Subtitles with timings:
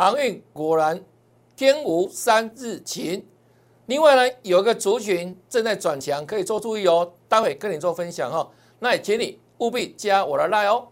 [0.00, 1.04] 航运果然
[1.56, 3.26] 天无三日晴。
[3.86, 7.12] 另外呢，有一个族群正在转强，可以做注意哦。
[7.28, 8.48] 待会跟你做分享哦，
[8.78, 10.86] 那也请你务必加我的 line 哦。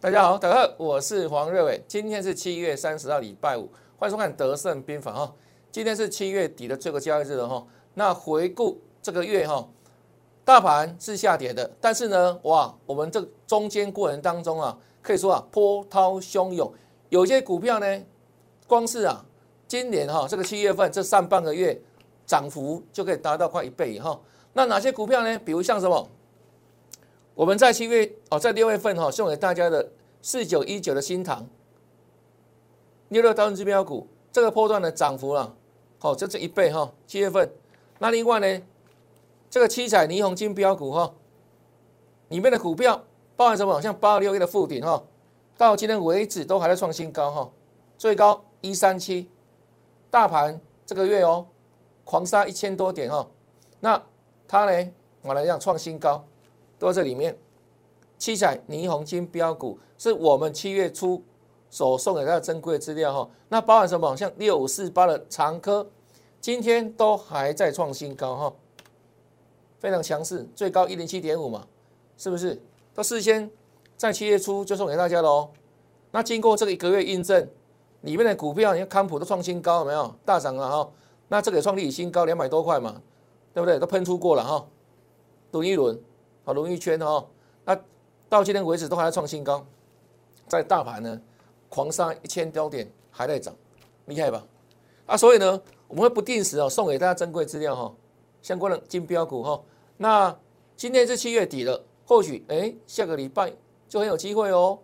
[0.00, 1.82] 大家好，大家好，我是黄瑞伟。
[1.88, 5.34] 今天是七月三十号，礼拜五，欢迎收看德胜兵法哈。
[5.72, 7.66] 今天是七月底的最后交易日了哈。
[7.94, 9.68] 那回顾这个月哈，
[10.44, 16.72] 大盘是下跌的，但是呢，哇，我们这中间过程当中啊，可以说啊，波涛汹涌。
[17.08, 18.00] 有些股票呢，
[18.68, 19.26] 光是啊，
[19.66, 21.76] 今年哈这个七月份这上半个月
[22.24, 24.16] 涨幅就可以达到快一倍哈。
[24.52, 25.38] 那哪些股票呢？
[25.40, 26.08] 比如像什么？
[27.38, 31.48] 我们在七月哦，在六月份哈送给大家的四九一九的新塘
[33.10, 35.54] 六六当指标股，这个波段的涨幅啊，
[36.00, 36.92] 好，这是一倍哈。
[37.06, 37.48] 七月份，
[38.00, 38.62] 那另外呢，
[39.48, 41.14] 这个七彩霓虹金标股哈，
[42.26, 43.04] 里面的股票
[43.36, 43.80] 包含什么？
[43.80, 45.00] 像八二六一的附顶哈，
[45.56, 47.48] 到今天为止都还在创新高哈，
[47.96, 49.30] 最高一三七，
[50.10, 51.46] 大盘这个月哦
[52.02, 53.28] 狂杀一千多点哈，
[53.78, 54.02] 那
[54.48, 54.90] 它呢，
[55.22, 56.24] 我来讲创新高。
[56.78, 57.36] 都在这里面，
[58.18, 61.22] 七彩霓虹金标股是我们七月初
[61.70, 63.28] 所送给大家珍贵的资料哈。
[63.48, 64.16] 那包含什么？
[64.16, 65.86] 像六五四八的长科，
[66.40, 68.52] 今天都还在创新高哈，
[69.78, 71.66] 非常强势，最高一零七点五嘛，
[72.16, 72.60] 是不是？
[72.94, 73.50] 都事先
[73.96, 75.50] 在七月初就送给大家了哦。
[76.10, 77.48] 那经过这个一个月印证，
[78.02, 80.90] 里面的股票，你看康普都创新高，有没有大涨了哈？
[81.28, 83.00] 那这个创历史新高两百多块嘛，
[83.52, 83.78] 对不对？
[83.78, 84.66] 都喷出过了哈，
[85.52, 85.98] 轮一轮。
[86.48, 87.26] 好，龙一圈哦，
[87.66, 87.78] 那
[88.26, 89.62] 到今天为止都还在创新高，
[90.46, 91.20] 在大盘呢
[91.68, 93.54] 狂杀一千多点还在涨，
[94.06, 94.42] 厉害吧？
[95.04, 97.94] 啊，所以呢，我们会不定时哦送给大家珍贵资料哈，
[98.40, 99.60] 相关的金标股哈。
[99.98, 100.34] 那
[100.74, 103.52] 今天是七月底了，或许哎下个礼拜
[103.86, 104.78] 就很有机会哦。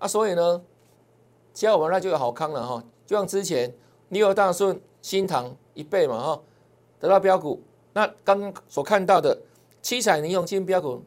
[0.00, 0.62] 啊，所以呢，
[1.54, 3.74] 加我们那就有好康了哈，就像之前
[4.10, 6.42] 你有大顺、新塘一倍嘛哈，
[7.00, 7.58] 得到标股，
[7.94, 9.34] 那刚刚所看到的。
[9.82, 11.02] 七彩霓虹金标股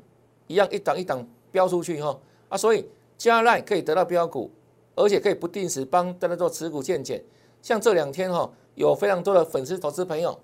[0.48, 2.20] 一样一档一档标出去哈
[2.50, 2.86] 啊，所以
[3.18, 4.52] 加赖可以得到标股，
[4.96, 7.24] 而且可以不定时帮大家做持股见解。
[7.62, 10.38] 像这两天哈，有非常多的粉丝投资朋友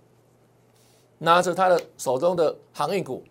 [1.18, 3.22] 拿着他的手中的航运股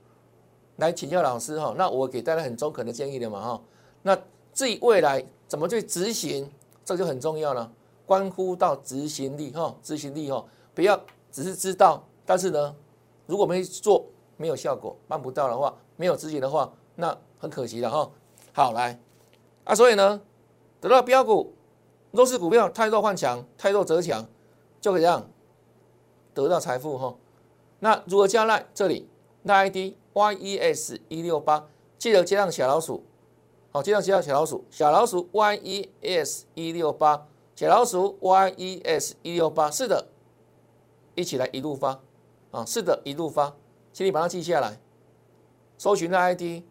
[0.77, 3.63] 来请教老师哈，那我给大家很中肯的建议的嘛哈。
[4.03, 4.17] 那
[4.53, 6.49] 至于未来怎么去执行，
[6.85, 7.73] 这就很重要了，
[8.05, 10.45] 关乎到执行力哈，执行力哈，
[10.75, 11.01] 不要
[11.33, 12.77] 只是知道，但是呢，
[13.27, 14.05] 如果没做。
[14.41, 18.11] 没有效果，办不到的话，没有资金的话，那很可惜的哈。
[18.55, 18.99] 好来
[19.65, 20.23] 啊，所以呢，
[20.81, 21.53] 得到标股
[22.11, 24.27] 弱势股票太弱换强，太弱则强，
[24.81, 25.29] 就可以让
[26.33, 27.15] 得到财富哈。
[27.81, 28.67] 那如何加赖？
[28.73, 29.07] 这里
[29.43, 31.69] 那 ID YES 一六八，
[31.99, 33.05] 记得接上小老鼠，
[33.71, 40.07] 好，接上接上小老鼠，小老鼠 YES 一六八，小老鼠 YES 一六八，是的，
[41.15, 42.01] 一起来一路发
[42.51, 43.55] 啊，是的，一路发。
[43.93, 44.79] 请你把它记下来，
[45.77, 46.63] 搜寻的 ID，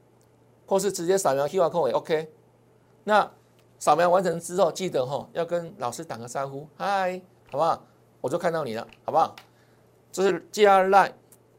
[0.65, 2.33] 或是直接扫描 QR code 也 OK。
[3.03, 3.29] 那
[3.77, 7.21] 扫描完成之后，记得哈要跟老师打个招呼，嗨，
[7.51, 7.83] 好不好？
[8.21, 9.35] 我就看到你了，好不好？
[10.11, 11.13] 这是加赖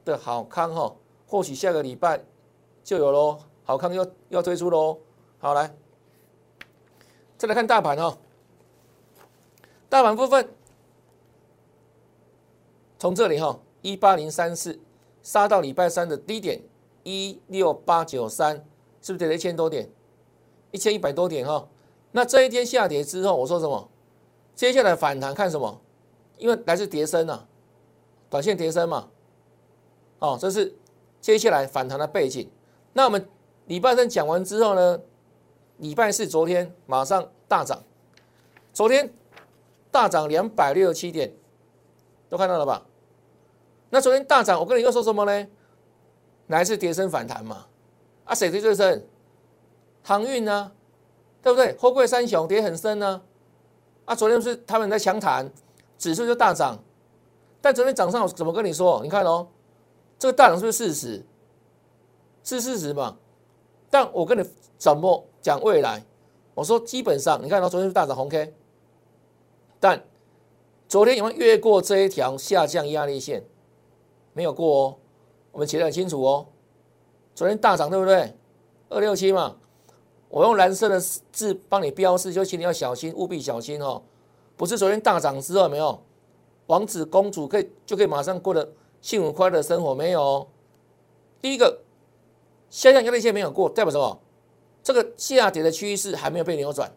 [0.04, 0.94] 的好康哈，
[1.26, 2.24] 或许下个礼拜
[2.82, 4.98] 就有喽，好康要要推出喽。
[5.38, 5.74] 好来，
[7.38, 8.18] 再来看大盘哈，
[9.88, 10.52] 大盘部分
[12.98, 14.78] 从这里哈一八零三四。
[15.22, 16.62] 杀到礼拜三的低点
[17.02, 18.56] 一六八九三，
[19.00, 19.90] 是不是跌了一千多点？
[20.70, 21.68] 一千一百多点哈。
[22.12, 23.88] 那这一天下跌之后，我说什么？
[24.54, 25.80] 接下来反弹看什么？
[26.38, 27.46] 因为来自跌升啊，
[28.28, 29.08] 短线跌升嘛。
[30.18, 30.74] 哦，这是
[31.20, 32.50] 接下来反弹的背景。
[32.92, 33.28] 那我们
[33.66, 35.00] 礼拜三讲完之后呢，
[35.78, 37.82] 礼拜四昨天马上大涨，
[38.72, 39.12] 昨天
[39.90, 41.32] 大涨两百六十七点，
[42.28, 42.86] 都看到了吧？
[43.90, 45.46] 那昨天大涨，我跟你又说什么呢？
[46.46, 47.66] 来自跌升反弹嘛？
[48.24, 49.06] 啊，谁跌最深？
[50.02, 50.72] 航运呢？
[51.42, 51.76] 对不对？
[51.76, 53.22] 货柜三雄跌很深呢。
[54.04, 55.50] 啊，昨天是他们在强谈，
[55.98, 56.82] 指数就大涨。
[57.60, 59.00] 但昨天早上我怎么跟你说？
[59.02, 59.48] 你看哦，
[60.18, 61.24] 这个大涨是不是事实？
[62.42, 63.18] 是事实嘛？
[63.90, 64.44] 但我跟你
[64.78, 66.04] 怎么讲未来？
[66.54, 68.54] 我说基本上，你看到昨天是大涨红 K，
[69.78, 70.02] 但
[70.88, 73.44] 昨天有没有越过这一条下降压力线？
[74.40, 74.96] 没有过哦，
[75.52, 76.46] 我们写得很清楚哦。
[77.34, 78.34] 昨天大涨对不对？
[78.88, 79.54] 二六七嘛，
[80.30, 84.00] 我用蓝色的字帮你标示，就请你要小心，务必小心哦。
[84.56, 86.02] 不是昨天大涨之后没有，
[86.68, 88.66] 王子公主可以就可以马上过得
[89.02, 90.48] 幸福快乐的生活没有？
[91.42, 91.82] 第一个
[92.70, 94.18] 下降压力线没有过，代表什么？
[94.82, 96.90] 这个下跌的趋势还没有被扭转。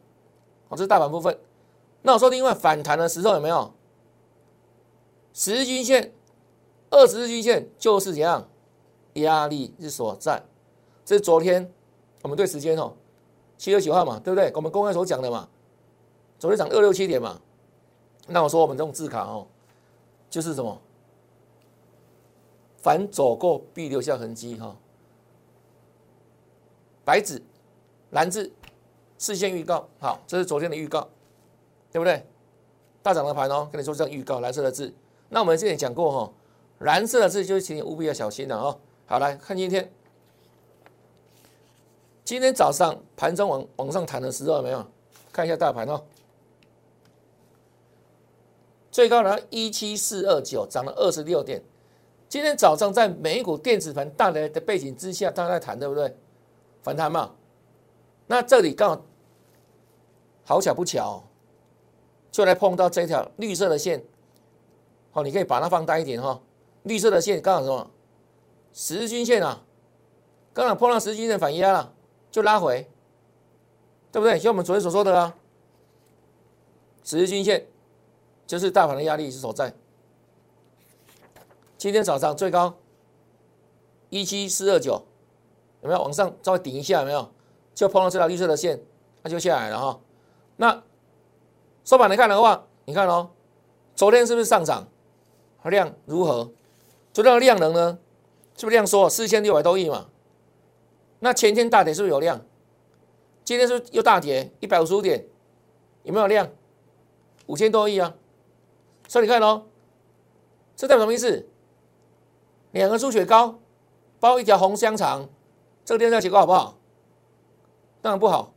[0.69, 1.37] 好，这是大盘部分。
[2.03, 3.73] 那我说另外反弹的时候有没有？
[5.33, 6.13] 十均线、
[6.93, 8.47] 二十日均线就是怎样？
[9.15, 10.41] 压力之所在。
[11.03, 11.71] 这是昨天
[12.21, 12.93] 我们对时间哦，
[13.57, 14.51] 七月九号嘛，对不对？
[14.55, 15.49] 我们公开所讲的嘛。
[16.37, 17.41] 昨天涨二六七点嘛。
[18.27, 19.47] 那我说我们这种字卡哦，
[20.29, 20.79] 就是什么？
[22.77, 24.75] 凡走过必留下痕迹哈。
[27.03, 27.41] 白纸、
[28.11, 28.51] 蓝字，
[29.17, 29.87] 事先预告。
[29.99, 31.09] 好，这是昨天的预告，
[31.91, 32.25] 对不对？
[33.01, 34.93] 大涨的盘哦，跟你说这样预告，蓝色的字。
[35.29, 36.33] 那我们之前讲过哈，
[36.79, 38.77] 蓝色的字就是请你务必要小心的哦。
[39.05, 39.91] 好，来看今天，
[42.23, 44.85] 今天早上盘中往往上弹的时候有没有？
[45.31, 46.03] 看一下大盘哦，
[48.91, 51.59] 最高呢一七四二九，涨了二十六点。
[52.29, 56.15] 今天早上在美股电子盘大跌的背景之下，大家在谈对不对？
[56.83, 57.31] 反弹嘛。
[58.27, 59.01] 那这里刚好
[60.45, 61.23] 好巧不巧，
[62.31, 64.03] 就来碰到这条绿色的线。
[65.11, 66.39] 好，你可以把它放大一点哈。
[66.83, 67.89] 绿色的线刚好什么？
[68.71, 69.63] 十日均线啊，
[70.53, 71.93] 刚好碰到十日均线反压了，
[72.31, 72.89] 就拉回，
[74.11, 74.37] 对不对？
[74.39, 75.35] 像我们昨天所说的啊，
[77.03, 77.67] 十日均线
[78.45, 79.73] 就是大盘的压力是所在。
[81.77, 82.75] 今天早上最高
[84.09, 85.05] 一七四二九，
[85.81, 86.99] 有没有往上稍微顶一下？
[87.01, 87.31] 有没有？
[87.75, 88.81] 就碰到这条绿色的线，
[89.21, 89.99] 它就下来了哈。
[90.57, 90.83] 那
[91.83, 93.31] 收盘来看的话，你看哦，
[93.95, 94.87] 昨天是不是上涨？
[95.63, 96.51] 量如何？
[97.13, 97.99] 昨天的量能呢？
[98.57, 99.07] 是不是量缩？
[99.07, 100.07] 四千六百多亿嘛？
[101.19, 102.43] 那前天大跌是不是有量？
[103.43, 105.25] 今天是不是又大跌一百五十五点？
[106.01, 106.49] 有没有量？
[107.45, 108.15] 五千多亿啊！
[109.07, 109.65] 所以你看哦，
[110.75, 111.47] 这代表什么意思？
[112.71, 113.59] 两个猪血糕
[114.19, 115.29] 包一条红香肠，
[115.85, 116.79] 这个量价结构好不好？
[118.01, 118.53] 当然不好，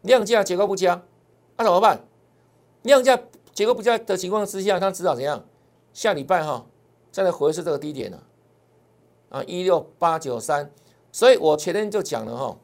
[0.00, 1.02] 量价结构不佳，
[1.56, 2.06] 那怎么办？
[2.82, 3.20] 量价
[3.52, 5.44] 结构不佳的情况之下，他知道怎样？
[5.92, 6.64] 下礼拜哈，
[7.18, 8.22] 再来回是这个低点了，
[9.30, 10.70] 啊，一六八九三，
[11.10, 12.56] 所以我前天就讲了哈，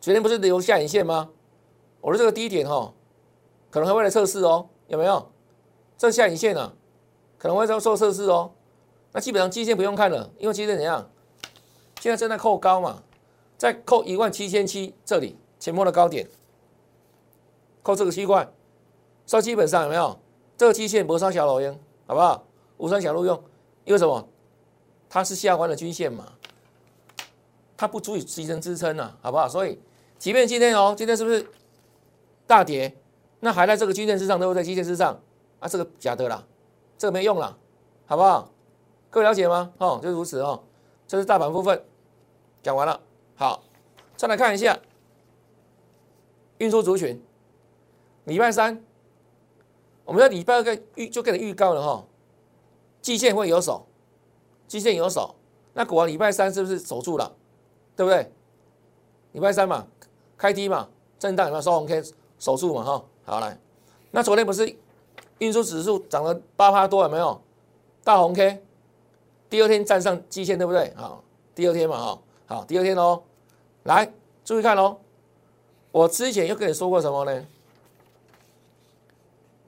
[0.00, 1.30] 昨天不是留下影线吗？
[2.00, 2.92] 我说这个低点哈，
[3.70, 5.30] 可能还会来测试哦，有没有？
[5.96, 6.72] 这下影线呢，
[7.38, 8.50] 可能会在做测试哦。
[9.12, 11.08] 那基本上基线不用看了，因为基线怎样？
[12.00, 13.04] 现在正在扣高嘛，
[13.56, 16.28] 在扣一万七千七这里前波的高点，
[17.84, 18.52] 扣这个区块，
[19.24, 20.18] 所以基本上有没有？
[20.56, 21.78] 这个基线不上小老鹰。
[22.06, 22.44] 好不好？
[22.78, 23.42] 五三小路用，
[23.84, 24.28] 因为什么？
[25.08, 26.32] 它是下方的均线嘛，
[27.76, 29.48] 它不足以形成支撑啊，好不好？
[29.48, 29.78] 所以，
[30.18, 31.46] 即便今天哦，今天是不是
[32.46, 32.96] 大跌？
[33.40, 34.62] 那还在这个均线之上，都在？
[34.62, 35.20] 均线之上
[35.60, 36.44] 啊，这个假的啦，
[36.98, 37.56] 这个没用了，
[38.06, 38.50] 好不好？
[39.10, 39.72] 各位了解吗？
[39.78, 40.64] 哦，就如此哦。
[41.06, 41.84] 这是大盘部分
[42.62, 43.00] 讲完了，
[43.36, 43.62] 好，
[44.16, 44.76] 再来看一下
[46.58, 47.22] 运输族群，
[48.24, 48.82] 礼拜三。
[50.04, 52.04] 我们在礼拜二跟预就给你预告了哈，
[53.04, 53.84] 季线会有手，
[54.66, 55.34] 季线有手，
[55.74, 57.30] 那股王礼拜三是不是守住了？
[57.94, 58.32] 对不对？
[59.32, 59.86] 礼拜三嘛，
[60.38, 62.02] 开低嘛，震荡有没有收红 K
[62.38, 63.04] 守住嘛哈？
[63.26, 63.58] 好来，
[64.10, 64.74] 那昨天不是
[65.36, 67.38] 运输指数涨了八趴多有没有？
[68.02, 68.64] 大红 K，
[69.50, 70.90] 第二天站上季线对不对？
[70.96, 71.22] 好，
[71.54, 73.22] 第二天嘛哈，好，第二天哦，
[73.82, 74.10] 来
[74.46, 74.96] 注意看哦，
[75.92, 77.46] 我之前又跟你说过什么呢？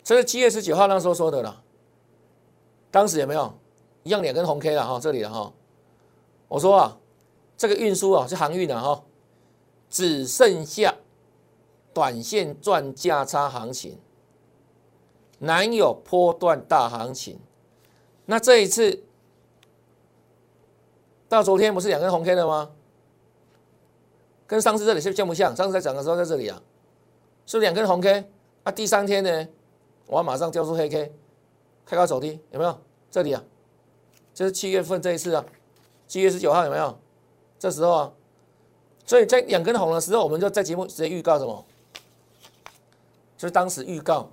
[0.03, 1.63] 这是七月十九号那时候说的了，
[2.91, 3.53] 当时有没有
[4.03, 4.99] 一样两根红 K 了哈？
[5.01, 5.53] 这里了哈，
[6.49, 6.99] 我说啊，
[7.57, 9.03] 这个运输啊是航运的哈，
[9.91, 10.95] 只剩下
[11.93, 13.99] 短线赚价差行情，
[15.39, 17.39] 难有波段大行情。
[18.25, 19.03] 那这一次
[21.29, 22.71] 到昨天不是两根红 K 了吗？
[24.47, 25.55] 跟上次这里是像不像？
[25.55, 26.63] 上次在涨的时候在这里啊，
[27.47, 28.31] 是两根红 K
[28.63, 29.49] 啊，第三天呢？
[30.07, 31.13] 我要马上交出黑 K，
[31.87, 32.79] 开高走低，有没有？
[33.11, 33.43] 这里啊，
[34.35, 35.43] 就是七月份这一次啊，
[36.07, 36.99] 七月十九号有没有？
[37.59, 38.13] 这时候啊，
[39.07, 41.65] 所以在两根红的时候，我们就在节目直接预告什么？
[43.39, 44.29] 就是当时预告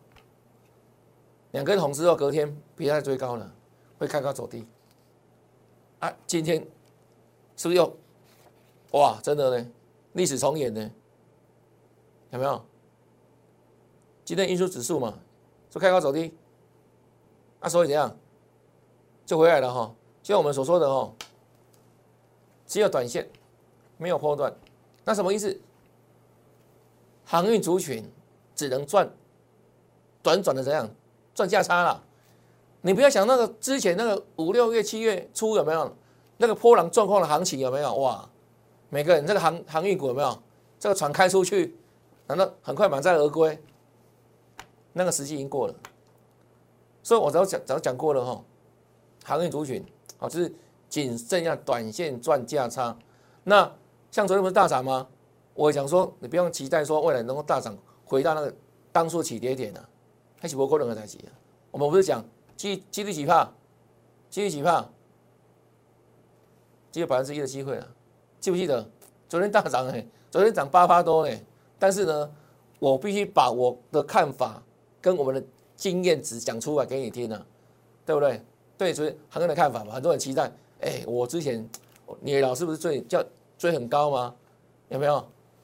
[1.52, 3.54] 两根红之后，隔天别再追高了，
[4.00, 4.68] 会开高走低。
[6.00, 6.60] 啊，今天
[7.56, 7.98] 是不是又
[8.92, 9.20] 哇？
[9.22, 9.72] 真的呢，
[10.14, 10.92] 历史重演呢？
[12.32, 12.66] 有没有？
[14.26, 15.20] 今天运输指数嘛？
[15.70, 16.34] 就开高走低，
[17.64, 18.14] 啊，所以怎样
[19.26, 19.96] 就回来了哈？
[20.22, 21.14] 就像我们所说的哦，
[22.68, 23.28] 只有短线，
[23.98, 24.54] 没有波段，
[25.06, 25.58] 那什么意思？
[27.24, 28.04] 航运族群
[28.54, 29.10] 只能赚
[30.22, 30.90] 短短的怎样
[31.34, 32.04] 赚价差了。
[32.82, 35.90] 你不要想那个之前那个五六月、七月初有没有
[36.36, 37.96] 那个波浪状况的行情有没有？
[37.96, 38.30] 哇，
[38.90, 40.38] 每个人这个航航运股有没有？
[40.78, 41.78] 这个船开出去，
[42.28, 43.58] 难道很快满载而归？
[44.92, 45.74] 那个时机已经过了。
[47.04, 48.44] 所以我早讲早讲过了哈，
[49.26, 49.86] 行业族群
[50.18, 50.56] 好就是
[50.88, 52.98] 仅剩下短线赚价差。
[53.44, 53.70] 那
[54.10, 55.06] 像昨天不是大涨吗？
[55.54, 58.56] 我想说你不用期待说未来能够大涨回到那个
[58.92, 59.90] 当初起跌点啊，
[60.40, 61.30] 开始不可能的代志啊。
[61.72, 62.24] 我们不是讲
[62.56, 63.52] 几几率几帕，
[64.30, 64.88] 几率几帕，
[66.90, 67.88] 只有百分之一的机会了。
[68.40, 68.90] 记不记得
[69.28, 70.08] 昨天大涨哎？
[70.32, 71.44] 昨天涨八八多嘞。
[71.78, 72.32] 但是呢，
[72.80, 74.64] 我必须把我的看法
[75.02, 75.44] 跟我们的。
[75.84, 77.46] 经验值讲出来给你听呢，
[78.06, 78.42] 对不对？
[78.78, 80.50] 对，所以很多人的看法嘛，很多人期待。
[80.80, 81.70] 哎，我之前
[82.22, 83.22] 你老师不是追叫
[83.58, 84.34] 追很高吗？
[84.88, 85.22] 有没有？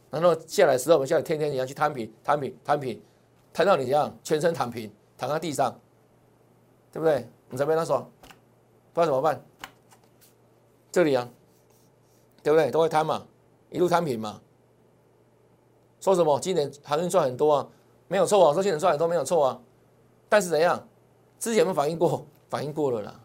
[0.09, 3.01] 然后下来时候，我们像天天你要去摊平、摊平、摊平，
[3.53, 5.73] 摊到你这样全身躺平，躺在地上，
[6.91, 7.25] 对不对？
[7.49, 7.99] 你这边他说，
[8.91, 9.41] 不知道怎么办？
[10.91, 11.29] 这里啊，
[12.43, 12.69] 对不对？
[12.69, 13.25] 都会摊嘛，
[13.69, 14.41] 一路摊平嘛。
[16.01, 16.37] 说什么？
[16.41, 17.69] 今年航运赚很多啊，
[18.09, 18.53] 没有错啊。
[18.53, 19.61] 说今年赚很多没有错啊。
[20.29, 20.87] 但是怎样？
[21.39, 22.25] 之前有没有反映过？
[22.49, 23.19] 反映过了啦，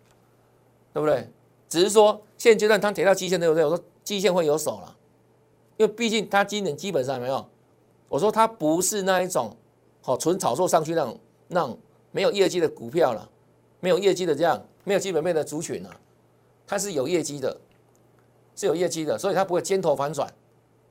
[0.92, 1.26] 对不对？
[1.66, 3.64] 只是说现阶段它跌到基线，对不对？
[3.64, 4.96] 我说基线会有手了，
[5.78, 7.48] 因为毕竟它今年基本上没有，
[8.08, 9.56] 我说它不是那一种
[10.02, 11.18] 好纯炒作上去那种
[11.48, 11.78] 那种
[12.10, 13.26] 没有业绩的股票了，
[13.80, 15.90] 没有业绩的这样没有基本面的族群了，
[16.66, 17.58] 它是有业绩的，
[18.54, 20.30] 是有业绩的，所以它不会尖头反转，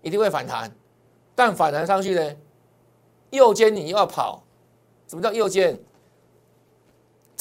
[0.01, 0.75] 一定会反弹。
[1.35, 2.35] 但反弹上去呢，
[3.29, 4.43] 右肩你又要跑，
[5.07, 5.79] 什么叫右肩？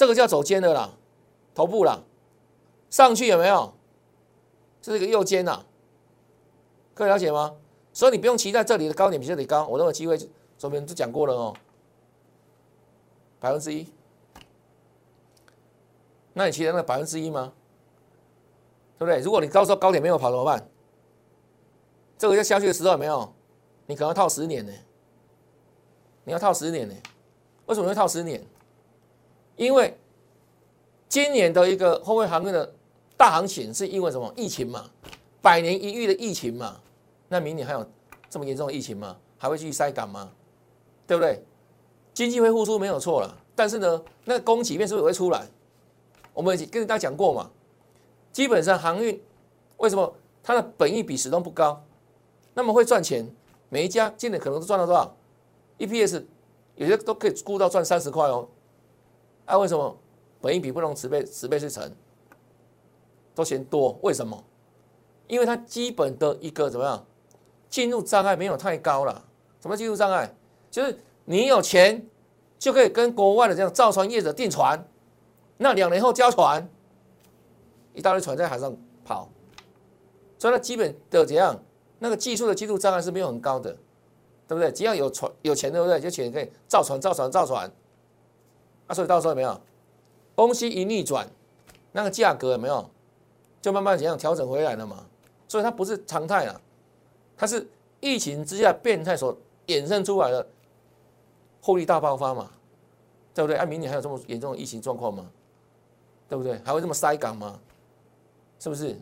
[0.02, 0.99] 这个叫走尖的啦，
[1.54, 2.02] 头部啦，
[2.90, 3.73] 上去有没有？
[4.80, 5.64] 这是一个右肩呐，
[6.92, 7.54] 可以了解吗？
[7.92, 10.18] 所以你不用期待这里的高点比这里高，我认为机会
[10.59, 11.54] 昨天都讲过了哦，
[13.38, 13.87] 百分之一。
[16.32, 17.52] 那你期待那百分之一吗？
[18.99, 19.21] 对不对？
[19.21, 20.68] 如果你到时候高点没有跑怎么办？
[22.18, 23.32] 这个要下去的时候有没有？
[23.87, 24.73] 你可能要套十年呢，
[26.25, 26.94] 你要套十年呢？
[27.66, 28.44] 为什么会套十年？
[29.56, 29.97] 因为
[31.09, 32.75] 今年的一个后面航运的
[33.16, 34.32] 大行情，是因为什么？
[34.37, 34.90] 疫情嘛，
[35.40, 36.80] 百年一遇的疫情嘛。
[37.28, 37.87] 那明年还有
[38.28, 39.16] 这么严重的疫情吗？
[39.38, 40.30] 还会继续塞港吗？
[41.06, 41.42] 对不对？
[42.14, 45.47] 经济会复苏没有错了，但是呢，那个供给面是不是也会出来？
[46.35, 47.50] 我们跟大家讲过嘛，
[48.32, 49.21] 基本上航运
[49.78, 51.82] 为什么它的本益比始终不高？
[52.54, 53.26] 那么会赚钱，
[53.68, 55.14] 每一家今年可能都赚到多少
[55.78, 56.25] ？EPS
[56.76, 58.49] 有些都可以估到赚三十块哦。
[59.52, 59.94] 啊，为什么
[60.40, 61.94] 本应比不能十倍十倍是乘，
[63.35, 63.99] 都嫌多？
[64.00, 64.42] 为什么？
[65.26, 67.04] 因为它基本的一个怎么样，
[67.68, 69.23] 进入障碍没有太高了。
[69.61, 70.35] 什么进入障碍？
[70.71, 72.02] 就是你有钱
[72.59, 74.82] 就可以跟国外的这样造船业者订船，
[75.59, 76.66] 那两年后交船，
[77.92, 79.28] 一大堆船在海上跑，
[80.38, 81.62] 所以它基本的怎样，
[81.99, 83.71] 那个技术的进入障碍是没有很高的，
[84.49, 84.73] 对不对？
[84.73, 86.00] 只要有船有钱，对不对？
[86.00, 87.71] 就钱可以造船造船造船。
[88.94, 89.61] 所以到时候有没有
[90.34, 91.28] 公司一逆转，
[91.92, 92.88] 那个价格有没有
[93.61, 95.06] 就慢慢怎样调整回来了嘛？
[95.49, 96.61] 所以它不是常态了，
[97.37, 97.66] 它是
[98.00, 100.46] 疫情之下变态所衍生出来的
[101.61, 102.50] 获利大爆发嘛？
[103.34, 103.56] 对不对？
[103.56, 105.30] 啊，明年还有这么严重的疫情状况吗？
[106.28, 106.58] 对不对？
[106.64, 107.61] 还会这么塞港吗？
[108.58, 108.96] 是不是？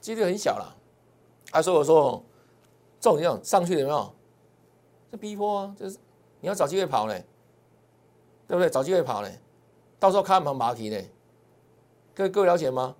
[0.00, 0.76] 几率很小了。
[1.52, 2.22] 啊，所以我说
[3.00, 4.12] 这种这样上去有没有？
[5.10, 5.96] 这逼迫啊，就是
[6.40, 7.24] 你要找机会跑嘞。
[8.46, 8.70] 对不对？
[8.70, 9.38] 找机会跑嘞，
[9.98, 11.10] 到时候看盘马蹄嘞，
[12.14, 12.94] 各位各位了解吗？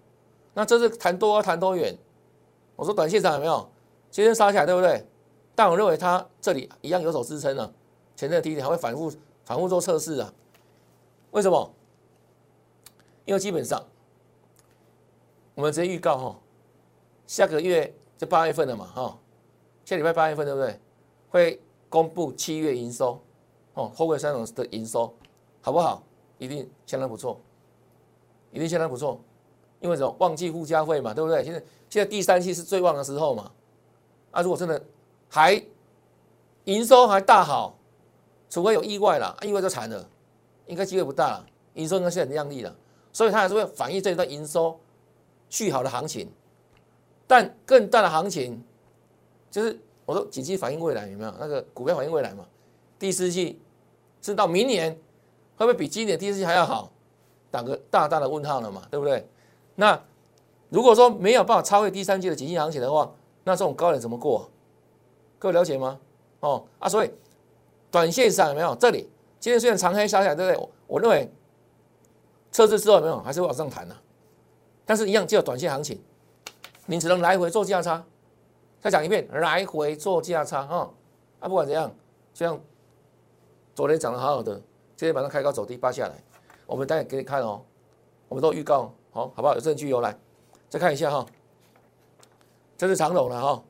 [0.54, 1.96] 那这是谈多谈多远？
[2.74, 3.70] 我说短线上有没有？
[4.10, 5.06] 今天杀起来对不对？
[5.54, 7.72] 但我认为它这里一样有所支撑呢，
[8.14, 9.12] 前阵低点还会反复
[9.44, 10.32] 反复做测试啊。
[11.30, 11.72] 为什么？
[13.24, 13.84] 因为基本上
[15.54, 16.36] 我们直接预告哈，
[17.26, 19.18] 下个月就八月份了嘛哈，
[19.84, 20.80] 下礼拜八月份对不对？
[21.28, 23.20] 会公布七月营收
[23.74, 25.12] 哦，后贵三种的营收。
[25.66, 26.00] 好不好？
[26.38, 27.40] 一定相当不错，
[28.52, 29.20] 一定相当不错，
[29.80, 30.16] 因为什么？
[30.20, 31.42] 旺季附加费嘛，对不对？
[31.42, 31.58] 现在
[31.90, 33.50] 现在第三期是最旺的时候嘛。
[34.30, 34.80] 啊，如果真的
[35.28, 35.60] 还
[36.66, 37.76] 营收还大好，
[38.48, 40.08] 除非有意外了，意外就惨了，
[40.66, 41.46] 应该机会不大了。
[41.74, 42.72] 营收应该是很亮丽的，
[43.12, 44.78] 所以它还是会反映这一段营收
[45.50, 46.30] 续好的行情。
[47.26, 48.62] 但更大的行情
[49.50, 51.34] 就是我说，景气反映未来有没有？
[51.40, 52.46] 那个股票反映未来嘛？
[53.00, 53.60] 第四季
[54.22, 54.96] 是到明年。
[55.56, 56.90] 会不会比今年第四季还要好？
[57.50, 59.26] 打个大大的问号了嘛，对不对？
[59.76, 59.98] 那
[60.68, 63.10] 如果说没有办法超越第三季的景气行情的话，
[63.44, 64.50] 那这种高点怎么过？
[65.38, 65.98] 各位了解吗？
[66.40, 67.10] 哦啊，所以
[67.90, 68.74] 短线上有没有？
[68.74, 69.08] 这里
[69.38, 70.68] 今天虽然长黑下来，对不对？
[70.86, 71.30] 我认为
[72.50, 73.96] 测试之后有没有还是往上弹的，
[74.84, 75.98] 但是一样只有短线行情，
[76.86, 78.04] 你只能来回做价差。
[78.80, 80.90] 再讲一遍，来回做价差哈
[81.40, 81.90] 啊，不管怎样，
[82.34, 82.60] 就像
[83.74, 84.60] 昨天讲的好好的，
[84.96, 86.14] 今天晚上开高走低，扒下来，
[86.64, 87.60] 我们待会给你看哦，
[88.28, 89.54] 我们都预告好，好不好？
[89.54, 90.18] 有证据有来，
[90.70, 91.26] 再看一下哈，
[92.78, 93.62] 这是长龙了哈。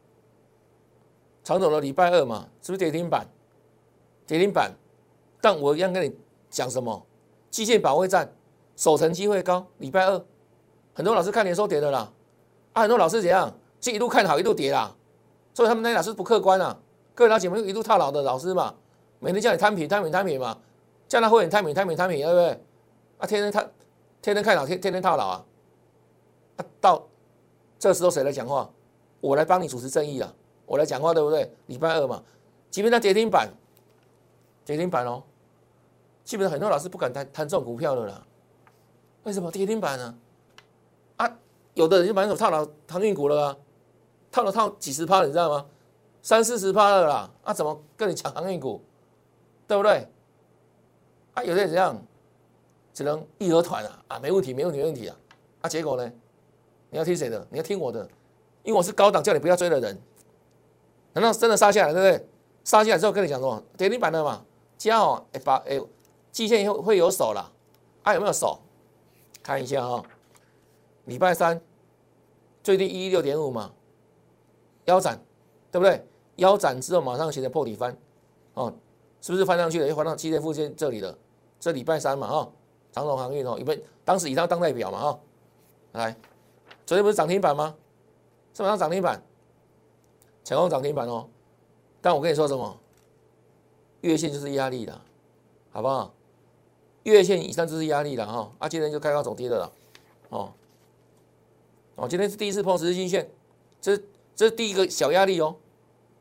[1.42, 3.26] 长走的礼拜二嘛，是不是跌停板？
[4.24, 4.72] 跌停板，
[5.40, 6.16] 但我一样跟你
[6.48, 7.04] 讲什么？
[7.50, 8.32] 基线保卫战，
[8.76, 9.66] 守成机会高。
[9.78, 10.24] 礼拜二，
[10.94, 12.12] 很多老师看年收跌的啦，
[12.72, 13.52] 啊，很多老师怎样？
[13.80, 14.94] 是一路看好，一路跌啦，
[15.54, 16.78] 所以他们那些老师不客观啊。
[17.16, 18.74] 各位老姐妹一路套牢的老师嘛，
[19.18, 20.56] 每天叫你摊平、摊平、摊平嘛，
[21.08, 22.48] 叫他会员摊平、摊平、摊平，对不对？
[23.18, 23.60] 啊，天天他
[24.20, 25.44] 天天看老，天天天套牢啊。
[26.56, 27.06] 啊，到
[27.78, 28.70] 这时候谁来讲话？
[29.20, 30.34] 我来帮你主持正义啊。
[30.66, 31.50] 我来讲话对不对？
[31.66, 32.22] 礼拜二嘛，
[32.70, 33.48] 基本上跌停板，
[34.64, 35.22] 跌停板哦，
[36.24, 38.26] 基本上很多老师不敢谈谈这种股票的啦。
[39.22, 40.14] 为什么跌停板呢？
[41.16, 41.38] 啊，
[41.74, 43.56] 有的人就满手套牢航运股了啊，
[44.32, 45.66] 套了套几十趴，你知道吗？
[46.20, 48.82] 三四十趴了啦，啊，怎么跟你抢航运股？
[49.68, 50.08] 对不对？
[51.36, 52.02] 啊，有的人怎样，
[52.94, 55.16] 只能义和团啊，啊，没问题，没问题，没问题啊，
[55.60, 56.12] 啊，结果呢？
[56.88, 57.46] 你要听谁的？
[57.50, 58.08] 你要听我的，
[58.62, 60.00] 因为我是高档叫你不要追的人。
[61.12, 62.28] 难道真的杀下来，对不对？
[62.64, 63.62] 杀下来之后跟你讲什么？
[63.76, 64.42] 跌停板的嘛，
[64.78, 65.78] 加哦，哎把哎，
[66.32, 67.52] 季线会会有手了，
[68.02, 68.58] 啊有没有手？
[69.42, 70.02] 看一下哈，
[71.04, 71.60] 礼拜三
[72.62, 73.72] 最低一六点五嘛，
[74.86, 75.20] 腰斩，
[75.70, 76.02] 对不对？
[76.36, 77.96] 腰斩之后马上形成破底翻，
[78.54, 78.72] 哦，
[79.20, 79.86] 是不是翻上去了？
[79.86, 81.16] 又翻到季线附近这里了。
[81.60, 82.52] 这礼拜三嘛，哈，
[82.92, 85.20] 长荣航运哦，因为当时以它当代表嘛，哈，
[85.92, 86.16] 来，
[86.84, 87.74] 昨天不是涨停板吗？
[88.54, 89.22] 是晚上涨停板。
[90.44, 91.28] 强攻涨停板哦，
[92.00, 92.78] 但我跟你说什么？
[94.02, 95.00] 月线就是压力的，
[95.72, 96.14] 好不好？
[97.02, 98.52] 月线以上就是压力了哈。
[98.60, 99.72] 啊，今天就开高走低的了，
[100.28, 100.52] 哦，
[101.96, 103.28] 哦，今天是第一次碰十日均线，
[103.80, 103.96] 这
[104.36, 105.56] 这是第一个小压力哦，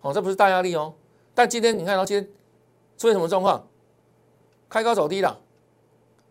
[0.02, 0.96] 哦，这不是大压力哦。
[1.36, 2.28] 但今天你看到今天
[2.98, 3.68] 出现什么状况？
[4.70, 5.40] 开高走低了，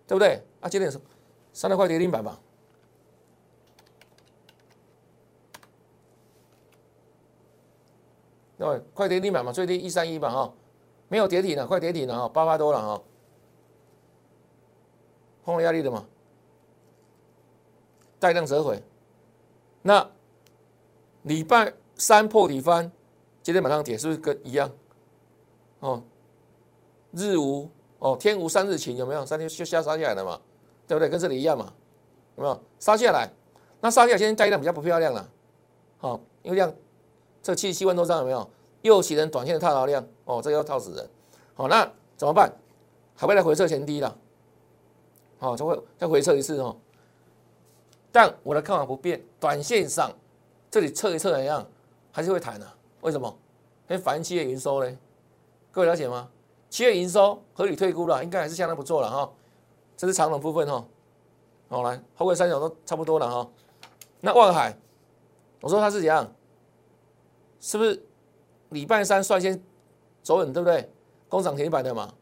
[0.07, 0.43] 对不对？
[0.61, 1.01] 啊，今天是
[1.53, 2.41] 三百块跌停板吧？
[8.57, 10.55] 对，快跌停板嘛，最低一三一吧哈，
[11.09, 13.03] 没有跌停了，快跌停了哈，八八多了哈，
[15.45, 16.07] 碰到压力的嘛，
[18.19, 18.83] 带量折回，
[19.83, 20.09] 那
[21.23, 22.91] 礼拜三破底翻，
[23.43, 24.71] 今天马上跌，是不是跟一样？
[25.81, 26.03] 哦，
[27.13, 27.69] 日无
[28.05, 29.25] 哦，天无三日晴，有没有？
[29.25, 30.39] 三天就下杀下来了嘛，
[30.87, 31.09] 对不对？
[31.09, 31.73] 跟这里一样嘛，
[32.37, 32.61] 有没有？
[32.79, 33.31] 杀下来，
[33.81, 35.27] 那杀下来，今天带量比较不漂亮了，
[35.97, 36.71] 好，因为量。
[37.43, 38.51] 这七十七万多张有没有？
[38.83, 41.09] 又形成短线的套牢量哦，这个要套死人。
[41.55, 42.53] 好，那怎么办？
[43.15, 44.19] 还会来回撤前低了，
[45.39, 46.77] 好，就会再回撤一次哦。
[48.13, 50.11] 但我的看法不变，短线上
[50.71, 51.67] 这里测一测怎样，
[52.13, 52.67] 还是会弹的。
[53.01, 53.35] 为什么？
[53.89, 54.97] 因为反映七月营收嘞。
[55.71, 56.29] 各位了解吗？
[56.75, 59.33] 七月营收合理退估了，应该还是相当不错了哈。
[59.97, 60.85] 这是长龙部分哈。
[61.69, 63.49] 好，来后面三角都差不多了哈。
[64.21, 64.77] 那望海，
[65.61, 66.29] 我说它是怎样？
[67.61, 68.05] 是不是
[68.71, 69.63] 礼拜三率先
[70.21, 70.91] 走稳，对不对？
[71.29, 72.13] 工厂停板的嘛，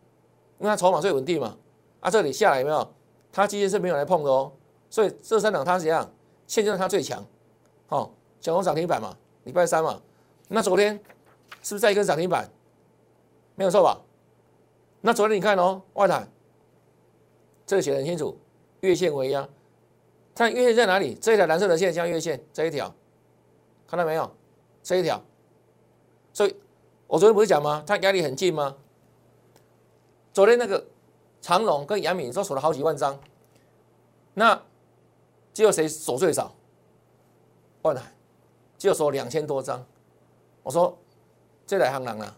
[0.58, 1.56] 因为它筹码最稳定嘛。
[2.00, 2.86] 啊，这里下来有没有？
[3.32, 4.52] 它今天是没有来碰的哦。
[4.90, 6.06] 所以这三档它怎样？
[6.46, 7.24] 现阶段它最强。
[7.86, 9.98] 好，小红涨停板嘛，礼拜三嘛。
[10.48, 10.92] 那昨天
[11.62, 12.46] 是不是再一根涨停板？
[13.54, 13.98] 没有错吧？
[15.02, 16.26] 那昨天你看哦，外台
[17.66, 18.38] 这个写的很清楚，
[18.80, 19.46] 月线为压。
[20.34, 21.14] 看月线在哪里？
[21.20, 22.94] 这一条蓝色的线像月线这一条，
[23.86, 24.30] 看到没有？
[24.82, 25.22] 这一条。
[26.32, 26.56] 所以，
[27.06, 27.84] 我昨天不是讲吗？
[27.86, 28.76] 它压力很近吗？
[30.32, 30.86] 昨天那个
[31.40, 33.18] 长隆跟杨敏都锁了好几万张，
[34.32, 34.62] 那
[35.52, 36.54] 只有谁锁最少？
[37.82, 38.14] 万海，
[38.78, 39.84] 只有锁两千多张。
[40.62, 40.96] 我说
[41.66, 42.36] 这来行人啊，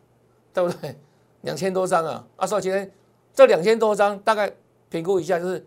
[0.53, 0.99] 对不对？
[1.45, 2.27] 两千多张啊！
[2.37, 2.91] 啊，所以今天
[3.33, 4.53] 这两千多张大概
[4.89, 5.65] 评估一下，就是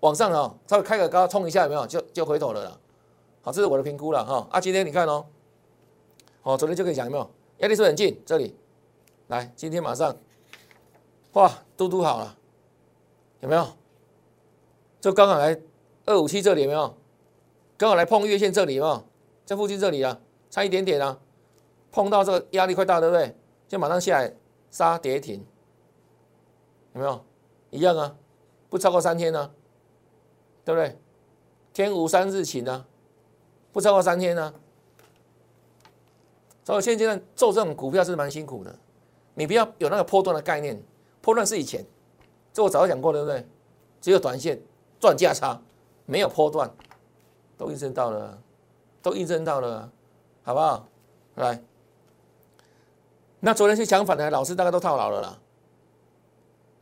[0.00, 1.86] 往上啊，稍微开个高冲一下，有没有？
[1.86, 2.78] 就就回头了啦。
[3.42, 4.46] 好，这是我的评估了哈。
[4.50, 5.24] 啊，今天你看哦，
[6.42, 7.30] 好，昨天就可以讲有没有？
[7.58, 8.56] 压力是很近，这里
[9.28, 10.16] 来，今天马上，
[11.34, 12.36] 哇，嘟嘟好了，
[13.40, 13.66] 有没有？
[15.00, 15.58] 就刚好来
[16.06, 16.94] 二五七这里有没有？
[17.76, 19.04] 刚好来碰月线这里有没有？
[19.44, 20.18] 在附近这里啊，
[20.50, 21.18] 差一点点啊，
[21.92, 23.36] 碰到这个压力快大，对不对？
[23.68, 24.34] 就马上下来
[24.70, 25.44] 杀跌停，
[26.94, 27.24] 有没有？
[27.70, 28.16] 一样啊，
[28.68, 29.50] 不超过三天呢，
[30.64, 30.98] 对不对？
[31.72, 32.86] 天无三日晴啊，
[33.72, 34.54] 不超过三天呢。
[36.64, 38.78] 所以现阶段做这种股票是蛮辛苦的，
[39.34, 40.80] 你不要有那个波段的概念，
[41.20, 41.84] 波段是以前，
[42.52, 43.46] 这我早就讲过，对不对？
[44.00, 44.60] 只有短线。
[45.00, 45.58] 赚价差，
[46.04, 46.70] 没有波段，
[47.56, 48.38] 都印证到了，
[49.00, 49.90] 都印证到了，
[50.42, 50.86] 好不好？
[51.36, 51.58] 来，
[53.40, 55.38] 那昨天去抢反的老师大概都套牢了啦，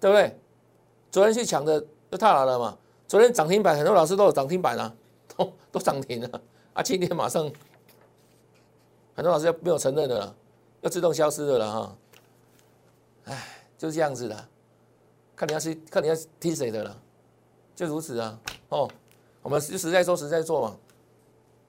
[0.01, 0.39] 对不对？
[1.11, 2.77] 昨天去抢的都套牢了嘛？
[3.07, 4.95] 昨天涨停板很多老师都有涨停板啊，
[5.37, 6.41] 都 都涨停了
[6.75, 7.51] 啊，今天马上
[9.15, 10.37] 很多老师要没有承认的了，
[10.81, 11.97] 要自动消失的了哈。
[13.25, 14.49] 哎，就是这样子的，
[15.37, 16.97] 看你要是看你要听谁的了，
[17.75, 18.39] 就如此啊。
[18.69, 18.91] 哦，
[19.43, 20.77] 我们实实在说实在做嘛，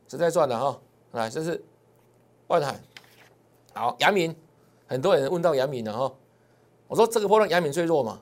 [0.08, 0.80] 实在赚的哈。
[1.12, 1.63] 来，这是。
[2.47, 2.80] 万海，
[3.75, 4.36] 好，阳明，
[4.89, 6.12] 很多人问到杨敏了哈，
[6.88, 8.19] 我说这个波段杨敏最弱嘛，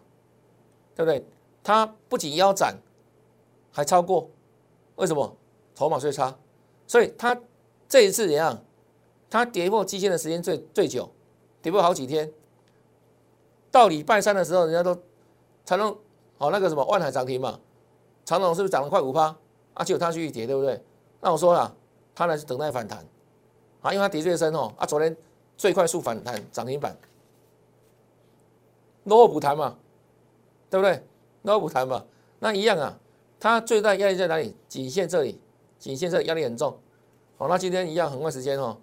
[0.93, 1.25] 对不对？
[1.63, 2.77] 它不仅腰斩，
[3.71, 4.29] 还超过，
[4.97, 5.33] 为什么？
[5.73, 6.35] 筹码最差，
[6.85, 7.39] 所以它
[7.87, 8.61] 这一次怎样？
[9.29, 11.09] 它跌破基线的时间最最久，
[11.61, 12.33] 跌破好几天，
[13.71, 14.99] 到礼拜三的时候，人家都
[15.63, 15.97] 长隆，
[16.37, 17.59] 好那个什么万海涨停嘛，
[18.25, 19.33] 长隆是不是涨了快五趴？
[19.73, 20.83] 啊，就它去跌，对不对？
[21.21, 21.73] 那我说了，
[22.13, 23.05] 它呢是等待反弹。
[23.81, 25.15] 啊，因为它跌最深哦，啊，昨天
[25.57, 26.95] 最快速反弹涨停板，
[29.05, 29.75] 落后补弹嘛，
[30.69, 31.03] 对不对？
[31.41, 32.05] 落后补弹嘛，
[32.39, 32.97] 那一样啊，
[33.39, 34.55] 它最大压力在哪里？
[34.69, 35.39] 颈线这里，
[35.79, 36.77] 颈线这里压力很重，
[37.37, 38.77] 好，那今天一样很快时间哦，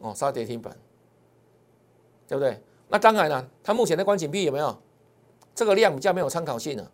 [0.00, 0.76] 哦，杀跌停板，
[2.26, 2.60] 对不对？
[2.88, 4.76] 那当然了，它目前的关紧闭有没有？
[5.54, 6.90] 这个量比较没有参考性了，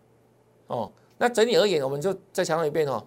[0.68, 3.05] 哦，那整体而言，我们就再强调一遍哦，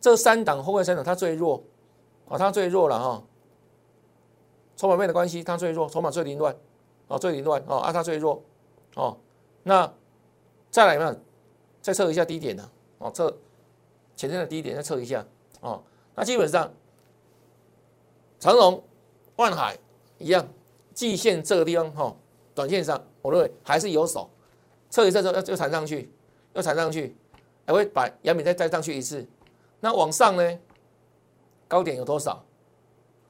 [0.00, 1.62] 这三档后卫三档它最弱。
[2.26, 3.22] 哦，它最弱了哈，
[4.76, 6.54] 筹码面的关系，它最弱，筹码最凌乱，
[7.08, 8.42] 哦，最凌乱哦，啊，它最弱，
[8.94, 9.16] 哦，
[9.62, 9.92] 那
[10.70, 11.16] 再来嘛，
[11.80, 13.36] 再测一下低点呢，哦，测
[14.16, 15.24] 前天的低点再测一下，
[15.60, 15.82] 哦，
[16.14, 16.72] 那基本上
[18.38, 18.82] 长隆、
[19.36, 19.78] 万海
[20.18, 20.46] 一样，
[20.94, 22.16] 季线这个地方哈，
[22.54, 24.28] 短线上我认为还是有手，
[24.90, 26.12] 测一下之后要又弹上去，
[26.54, 27.16] 又弹上去，
[27.66, 29.26] 还会把阳明再再上去一次，
[29.80, 30.58] 那往上呢？
[31.68, 32.44] 高点有多少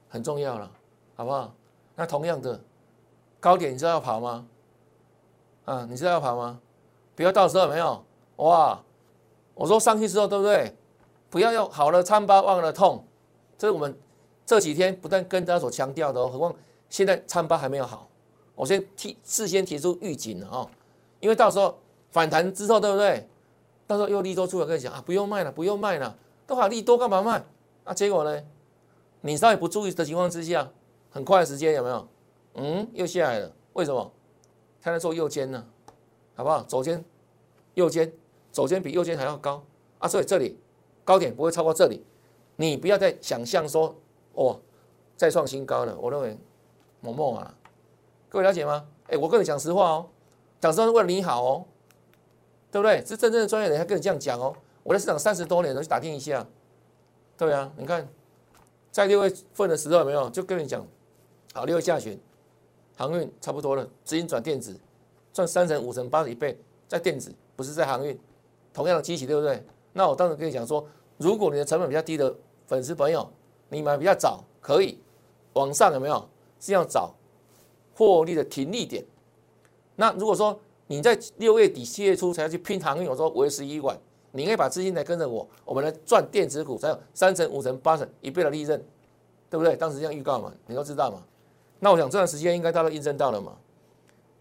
[0.09, 0.69] 很重要了，
[1.15, 1.53] 好不好？
[1.95, 2.59] 那同样的
[3.39, 4.45] 高点，你知道要跑吗？
[5.65, 6.59] 啊，你知道要跑吗？
[7.15, 8.03] 不要到时候没有
[8.37, 8.81] 哇！
[9.53, 10.75] 我说上去之后，对不对？
[11.29, 13.05] 不要用好了参巴忘了痛，
[13.57, 13.95] 这是我们
[14.45, 16.27] 这几天不断跟大家所强调的哦。
[16.27, 16.53] 何况
[16.89, 18.07] 现在参巴还没有好，
[18.55, 20.69] 我先提事先提出预警了哦！
[21.19, 21.77] 因为到时候
[22.09, 23.27] 反弹之后，对不对？
[23.85, 26.15] 到时候又利多出来跟你讲啊，不用卖了，不用卖了，
[26.47, 27.43] 都好利多干嘛卖？
[27.85, 28.43] 那结果呢？
[29.21, 30.69] 你稍微不注意的情况之下，
[31.13, 32.07] 很快的时间有没有？
[32.55, 33.51] 嗯，又下来了。
[33.73, 34.11] 为什么？
[34.81, 35.65] 他在做右肩呢，
[36.35, 36.61] 好不好？
[36.63, 37.01] 左肩、
[37.75, 38.11] 右肩，
[38.51, 39.63] 左肩比右肩还要高
[39.99, 40.07] 啊！
[40.09, 40.59] 所以这里
[41.05, 42.03] 高点不会超过这里。
[42.57, 43.95] 你不要再想象说，
[44.33, 44.59] 哦，
[45.15, 45.97] 再创新高了。
[45.97, 46.37] 我认为，
[46.99, 47.55] 某某啊，
[48.27, 48.85] 各位了解吗？
[49.07, 50.09] 哎，我跟你讲实话哦，
[50.59, 51.65] 讲实话是为了你好哦，
[52.71, 53.05] 对不对？
[53.05, 54.55] 是真正的专业人才跟你这样讲哦。
[54.83, 56.45] 我在市场三十多年，都去打听一下。
[57.37, 58.07] 对啊，你看，
[58.91, 60.29] 在六月份的时候有没有？
[60.29, 60.85] 就跟你讲，
[61.55, 62.19] 好，六月下旬，
[62.97, 64.75] 航运差不多了，资金转电子，
[65.31, 68.19] 赚三成、五成、八成一倍，在电子不是在航运，
[68.73, 69.63] 同样的机器，对不对？
[69.93, 70.83] 那我当时跟你讲说，
[71.17, 72.35] 如果你的成本比较低的
[72.65, 73.29] 粉丝朋友，
[73.69, 74.97] 你买比较早，可以
[75.53, 76.27] 往上有没有？
[76.59, 77.13] 是要找
[77.93, 79.05] 获利的停利点。
[79.95, 83.95] 那如果说你在六月底、七月初才要去拼航运，我说为时已晚。
[84.31, 88.83] 你应该把资金来跟着我，我们来赚电子股，才有三成、五成、八成一倍的利润，
[89.47, 89.75] 对不对？
[89.75, 91.23] 当时这样预告嘛，你都知道嘛。
[91.83, 93.51] 那我想这段时间应该大都印证到了嘛。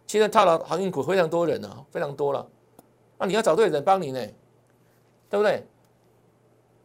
[0.07, 2.47] 现在套牢航运股非常多人啊，非常多了。
[3.19, 4.21] 那你要找对人帮你呢，
[5.29, 5.67] 对不对？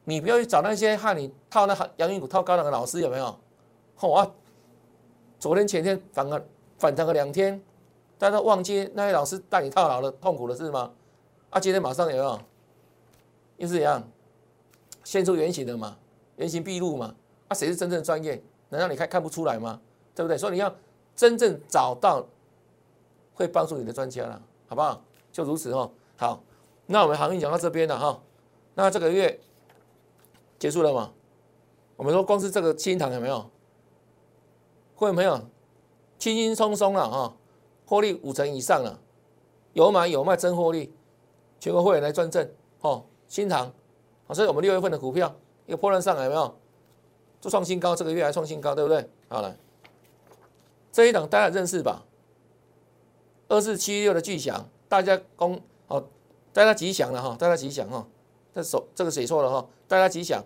[0.05, 3.37] 你不要去找那些害你套那航航运股套高档的老师有没有？
[3.95, 4.31] 好啊，
[5.37, 6.43] 昨天前天反个
[6.79, 7.61] 反弹个两天，
[8.17, 10.91] 大家都忘记那些老师带你套牢的痛苦的事吗？
[11.51, 12.39] 啊，今天马上有没有？
[13.57, 14.03] 又是怎样
[15.03, 15.95] 现出原形的嘛？
[16.37, 17.13] 原形毕露嘛？
[17.47, 18.41] 啊，谁是真正的专业？
[18.69, 19.79] 难道你看看不出来吗？
[20.17, 20.35] 对不对？
[20.35, 20.75] 所以你要
[21.15, 22.25] 真正找到
[23.35, 24.99] 会帮助你的专家了，好不好？
[25.31, 25.91] 就如此哦。
[26.15, 26.41] 好，
[26.87, 28.19] 那我们行业讲到这边了哈。
[28.73, 29.39] 那这个月
[30.57, 31.13] 结束了吗？
[31.95, 33.47] 我们说光是这个新塘有没有？
[34.95, 35.39] 会没有？
[36.17, 37.35] 轻轻松松了哈，
[37.85, 38.99] 获利五成以上了，
[39.73, 40.91] 有买有卖真获利，
[41.59, 42.49] 全国会员来转正
[42.81, 43.05] 哦。
[43.27, 43.71] 新塘，
[44.25, 45.35] 好，所以我们六月份的股票
[45.67, 46.57] 一个破烂上来有没有？
[47.39, 49.07] 就创新高，这个月还创新高，对不对？
[49.29, 49.55] 好了，
[50.97, 52.03] 这一档大家认识吧？
[53.49, 56.03] 二四七六的巨响，大家公哦，
[56.51, 58.07] 大家吉祥了哈，大家吉祥哈。
[58.51, 60.43] 这手这个写错了哈，大家吉祥，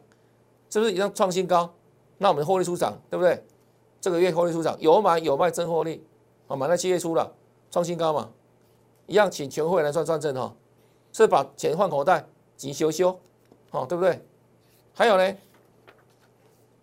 [0.69, 1.73] 是不是已经创新高？
[2.17, 3.41] 那我们获利出场，对不对？
[4.01, 6.05] 这个月获利出场，有买有卖真获利，
[6.47, 7.33] 好，买在七月初了，
[7.71, 8.29] 创新高嘛，
[9.07, 10.53] 一样请全会来赚赚正哈，
[11.13, 13.17] 是把钱换口袋，急修修，
[13.69, 14.21] 好，对不对？
[14.93, 15.33] 还有呢，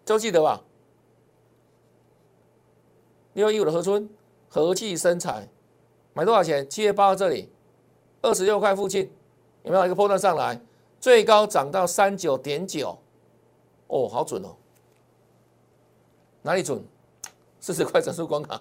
[0.07, 0.65] 都记得吧？
[3.39, 4.11] 六一五的合春
[4.49, 5.49] 和气生财，
[6.13, 6.69] 买多少钱？
[6.69, 7.49] 七月八号这里，
[8.21, 9.09] 二十六块附近，
[9.63, 10.61] 有没有一个波段上来？
[10.99, 12.99] 最高涨到三九点九，
[13.87, 14.57] 哦，好准哦！
[16.43, 16.83] 哪里准？
[17.61, 18.61] 四十块整数关卡，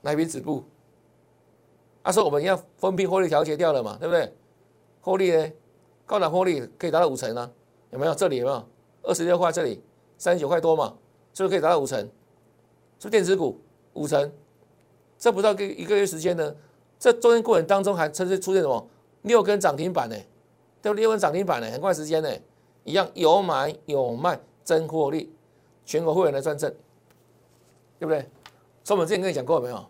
[0.00, 0.64] 哪笔止步？
[2.02, 4.32] 他说我们要分批获利调节掉了嘛，对不对？
[5.02, 5.52] 获利呢？
[6.06, 7.50] 高档获利可以达到五成啊？
[7.90, 8.14] 有没有？
[8.14, 8.66] 这里有没有？
[9.02, 9.82] 二十六块这里，
[10.16, 10.96] 三十九块多嘛，
[11.34, 11.98] 是不是可以达到五成？
[11.98, 13.60] 是不是电子股
[13.96, 14.32] 五成？
[15.18, 16.54] 这不到个一个月时间呢？
[16.98, 18.88] 这中间过程当中还甚至出现什么
[19.22, 20.16] 六根涨停板呢？
[20.80, 21.02] 对不对？
[21.02, 21.70] 六根涨停板呢？
[21.70, 22.30] 很快时间呢？
[22.84, 25.32] 一样有买有卖，真获利，
[25.84, 26.72] 全国会员来赚正。
[27.98, 28.20] 对不对？
[28.84, 29.86] 所以我们之前跟你讲过没有？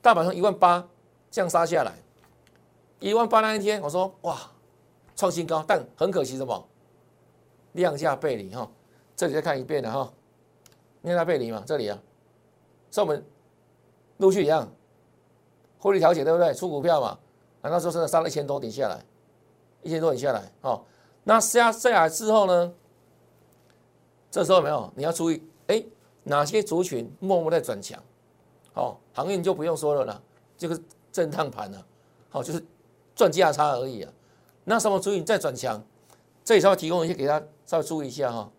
[0.00, 0.88] 大盘从一万八
[1.30, 1.92] 降杀下来，
[2.98, 4.38] 一万八那一天，我说哇，
[5.14, 6.68] 创新高，但很可惜什么？
[7.72, 8.70] 量价背离哈。
[9.14, 10.12] 这里再看一遍了哈，
[11.02, 11.98] 量价背离嘛，这里啊，
[12.96, 13.22] 所以我们
[14.16, 14.66] 陆续一样，
[15.78, 16.54] 获利调节对不对？
[16.54, 17.18] 出股票嘛，
[17.60, 19.04] 那时候真的杀了一千多点下来，
[19.82, 20.82] 一千多点下来哦。
[21.24, 22.72] 那下下来之后呢？
[24.30, 25.84] 这时候没有，你要注意，哎。
[26.22, 28.02] 哪些族群默默在转强？
[28.72, 30.22] 好，航运就不用说了啦，
[30.56, 30.80] 这个
[31.12, 31.86] 震荡盘啊，
[32.30, 32.64] 好，就是
[33.14, 34.12] 赚价差而已啊。
[34.64, 35.80] 那什么族群在转强？
[36.42, 38.50] 这里稍微提供一些给大家稍微注意一下哈。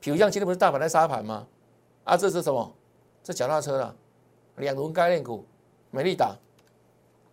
[0.00, 1.46] 比如像今天不是大盘在杀盘吗？
[2.02, 2.74] 啊，这是什么？
[3.24, 3.92] 这脚踏车啦，
[4.56, 5.44] 两轮概念股，
[5.90, 6.36] 美利达，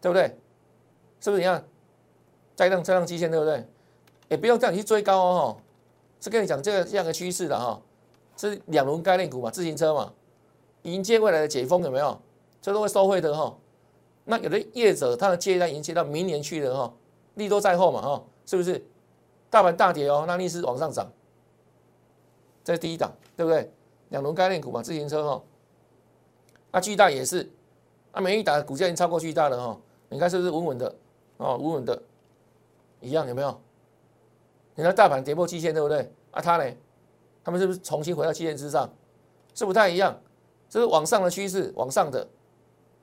[0.02, 0.36] 对不对？
[1.20, 1.64] 是不是你看？
[2.56, 3.64] 再让再让基线，对不对？
[4.30, 5.58] 也不用叫你去追高哦，
[6.20, 7.80] 是跟你讲这个这样的趋势的哈。
[8.38, 10.12] 是两轮概念股嘛，自行车嘛，
[10.84, 12.20] 迎接未来的解封有没有？
[12.62, 13.56] 这都会收汇的哈。
[14.24, 16.94] 那有的业者他的接单迎接到明年去了哈，
[17.36, 18.84] 利多在后嘛哈，是不是？
[19.50, 21.12] 大盘大跌哦，那逆势往上涨，
[22.64, 23.70] 这是第一档，对不对？
[24.10, 25.44] 两轮概念股嘛，自行车哈。
[26.72, 27.50] 那巨大也是，
[28.12, 29.78] 啊，每一档股价已经超过巨大了哈，
[30.10, 30.96] 你看是不是稳稳的？
[31.38, 32.02] 哦，稳稳的，
[33.00, 33.62] 一样有没有？
[34.76, 36.12] 你看大盘跌破季线，对不对？
[36.32, 36.74] 啊，它呢？
[37.44, 38.90] 他们是不是重新回到基线之上？
[39.54, 40.18] 是不太一样，
[40.70, 42.26] 这是往上的趋势，往上的，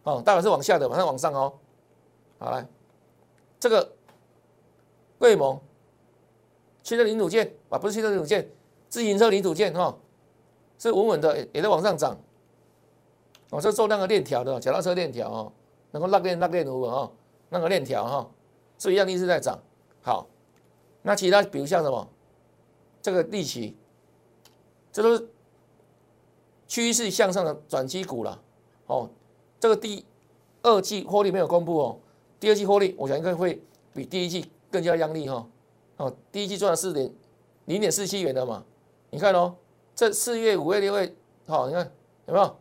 [0.04, 1.52] 哦，大盘是往下的，马上往上哦。
[2.38, 2.66] 好来，
[3.60, 3.92] 这个
[5.18, 5.60] 贵盟
[6.82, 8.50] 汽车零组件啊，不是汽车零组件，
[8.88, 9.94] 自行车零组件哈，
[10.78, 12.16] 是稳稳的，也在往上涨。
[13.50, 15.52] 哦，这做那个链条的，脚踏车链条哦，
[15.90, 17.12] 能够拉链拉链如何哦？
[17.48, 18.30] 那个链条哈，
[18.78, 19.58] 是一样一直在涨。
[20.02, 20.26] 好，
[21.02, 22.08] 那其他比如像什么，
[23.00, 23.76] 这个利奇。
[24.90, 25.28] 这都是
[26.66, 28.42] 趋势向上的转机股了，
[28.86, 29.08] 哦，
[29.60, 30.04] 这个第
[30.62, 32.00] 二季获利没有公布哦，
[32.40, 33.62] 第二季获利我想应该会
[33.94, 35.46] 比第一季更加亮丽哈，
[35.98, 37.12] 哦，第一季赚了四点
[37.66, 38.64] 零点四七元的嘛，
[39.10, 39.54] 你看哦，
[39.94, 41.14] 这四月、五月、六月，
[41.46, 41.88] 好，你看
[42.26, 42.56] 有没有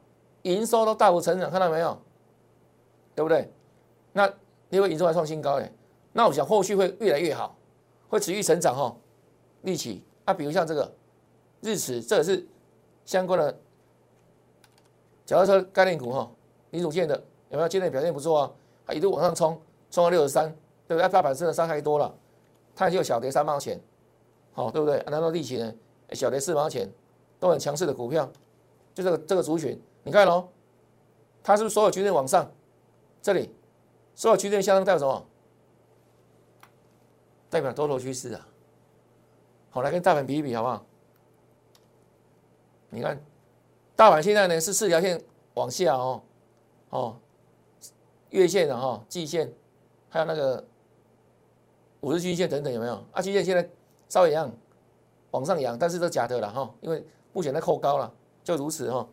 [0.47, 1.97] 营收都大幅成长，看到没有？
[3.15, 3.51] 对不对？
[4.13, 4.31] 那
[4.69, 5.71] 因为营收还创新高嘞，
[6.13, 7.55] 那我想后续会越来越好，
[8.09, 8.95] 会持续成长哈，
[9.61, 10.93] 利起啊，比如像这个。
[11.59, 12.45] 日驰，这也是
[13.03, 13.59] 相关的
[15.25, 16.29] 脚踏车概念股哈，
[16.69, 17.15] 零组件的
[17.49, 17.67] 有没有？
[17.67, 18.51] 今天表现不错啊，
[18.85, 20.47] 它一路往上冲，冲到六十三，
[20.87, 21.09] 对不对？
[21.09, 22.13] 大盘真的伤害多了，
[22.75, 23.81] 它就小跌三毛钱，
[24.53, 25.03] 好，对不对？
[25.07, 25.73] 难道利奇呢？
[26.11, 26.87] 小跌四毛钱，
[27.39, 28.29] 都很强势的股票，
[28.93, 30.47] 就这个这个族群，你看喽，
[31.43, 32.49] 它是不是所有均线往上？
[33.21, 33.53] 这里
[34.15, 35.25] 所有均线向上代表什么？
[37.49, 38.47] 代表多头趋势啊。
[39.69, 40.85] 好，来跟大盘比一比好不好？
[42.89, 43.21] 你看，
[43.97, 45.21] 大盘现在呢是四条线
[45.55, 46.23] 往下哦，
[46.91, 47.19] 哦，
[48.29, 49.51] 月线的哈，季线，
[50.07, 50.65] 还有那个
[51.99, 53.03] 五日均线等等有没有？
[53.11, 53.69] 啊，均线现在
[54.07, 54.49] 稍微一样
[55.31, 58.09] 往上扬，但是都假的了哈，因为目前在扣高了，
[58.41, 59.05] 就如此哈。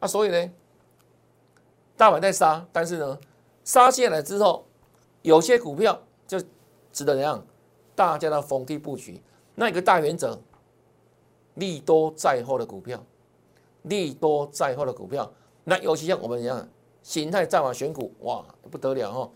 [0.00, 0.50] 啊，所以呢，
[1.96, 3.18] 大盘在杀，但是呢，
[3.64, 4.66] 杀下来之后，
[5.22, 6.38] 有些股票就
[6.92, 7.44] 值得怎样？
[7.94, 9.22] 大家的逢低布局，
[9.54, 10.38] 那一个大原则。
[11.54, 13.02] 利多在后的股票，
[13.84, 15.32] 利多在后的股票，
[15.64, 16.68] 那尤其像我们一样
[17.02, 19.30] 形态战法选股，哇，不得了哈！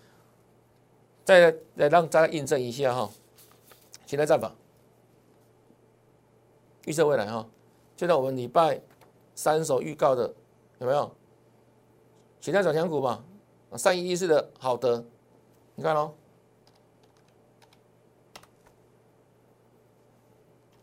[1.25, 3.11] 再来让大家印证一下哈，
[4.05, 4.55] 形态战法
[6.85, 7.49] 预测未来哈，
[7.97, 8.83] 就在我们礼拜
[9.35, 10.31] 三所预告的
[10.81, 11.11] 有没有？
[12.41, 13.25] 形态转强股嘛，
[13.77, 15.05] 三一一四的好的，
[15.75, 16.13] 你看喽，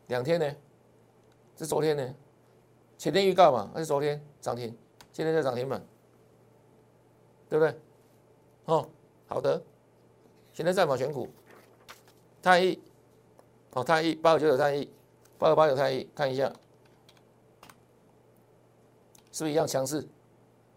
[0.07, 0.55] 两天呢？
[1.57, 2.15] 是昨天呢，
[2.97, 4.75] 前天预告嘛，还是昨天涨停，
[5.11, 5.83] 今天在涨停板。
[7.49, 7.73] 对不对？
[8.65, 8.85] 哦，
[9.25, 9.63] 好的，
[10.51, 11.29] 现在在马选股，
[12.41, 12.77] 太一，
[13.71, 14.91] 哦，太一八五九九太一，
[15.39, 16.51] 八二八九太一，看一下，
[19.37, 20.03] 是不是一样强势？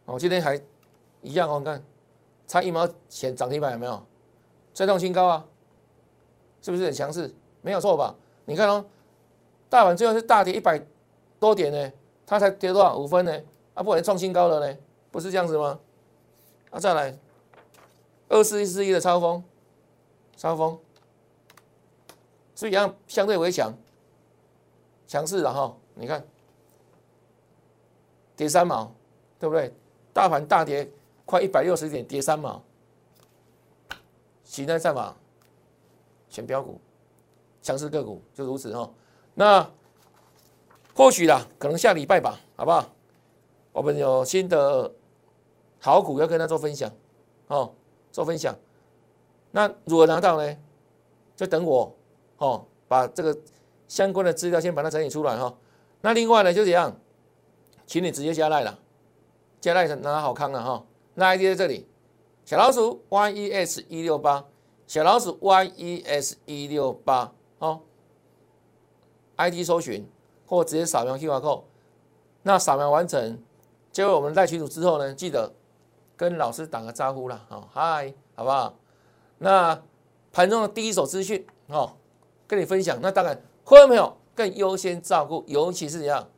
[0.04, 0.54] 哦，今天还
[1.22, 1.82] 一样哦，你看
[2.46, 4.06] 差一毛钱涨停板有没有？
[4.74, 5.46] 再创新高啊，
[6.60, 7.34] 是不是很强势？
[7.62, 8.14] 没有错吧？
[8.44, 8.84] 你看哦，
[9.70, 10.78] 大盘最后是大跌一百
[11.38, 11.92] 多点呢，
[12.26, 13.40] 它才跌多少五分呢？
[13.72, 14.78] 啊，不然创新高了呢？
[15.10, 15.80] 不是这样子吗？
[16.68, 17.18] 啊，再来
[18.28, 19.42] 二四一四一的超风，
[20.36, 20.78] 超风，
[22.54, 23.74] 是一样相对为强，
[25.06, 25.74] 强势了哈。
[25.94, 26.22] 你看
[28.40, 28.90] 跌三毛，
[29.38, 29.70] 对不对？
[30.14, 30.90] 大盘大跌
[31.26, 32.62] 快一百六十点，跌三毛。
[34.44, 35.14] 形态战法，
[36.30, 36.80] 选标股，
[37.60, 38.90] 强势个股就如此哈。
[39.34, 39.70] 那
[40.94, 42.88] 或许啦，可能下礼拜吧，好不好？
[43.72, 44.90] 我们有新的
[45.78, 46.90] 好股要跟他做分享，
[47.48, 47.74] 哦，
[48.10, 48.56] 做分享。
[49.50, 50.56] 那如何拿到呢？
[51.36, 51.94] 就等我
[52.38, 53.38] 哦，把这个
[53.86, 55.54] 相关的资料先把它整理出来哈。
[56.00, 56.96] 那另外呢，就这样，
[57.90, 58.78] 请你直接加赖了，
[59.60, 60.86] 加赖拿好康了哈。
[61.14, 61.88] 那 ID 在这里。
[62.44, 64.44] 小老鼠 Y E S 一六八，
[64.86, 67.80] 小老鼠 Y E S 一六八哦
[69.38, 70.08] ，ID 搜寻
[70.46, 71.64] 或直接扫描 QR code，
[72.44, 73.42] 那扫描完成，
[73.90, 75.52] 接入我们带群组之后呢，记得
[76.16, 78.72] 跟老师打个招呼啦，哦，嗨，好不好？
[79.38, 79.82] 那
[80.30, 81.96] 盘中的第一手资讯哦，
[82.46, 82.96] 跟你分享。
[83.02, 86.28] 那当然，会员朋友更优先照顾，尤其是怎样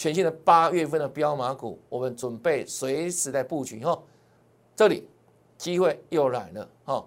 [0.00, 4.02] 全新的八月份的标马股，我们准备随时在布局哈。
[4.74, 5.06] 这里
[5.58, 7.04] 机会又来了哈，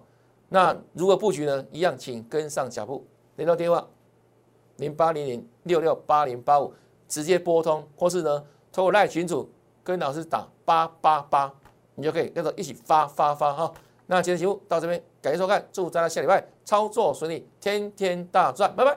[0.48, 1.66] 那如何布局呢？
[1.72, 3.04] 一样，请跟上脚步，
[3.34, 3.84] 联络电话
[4.76, 6.72] 零八零零六六八零八五，
[7.08, 9.50] 直接拨通，或是呢，通过赖群组
[9.82, 11.52] 跟老师打八八八，
[11.96, 13.74] 你就可以跟着一起发发发哈。
[14.06, 18.96] 那今天节目到这边，感谢收看，祝大家下礼拜操作顺利，天天大赚，拜拜。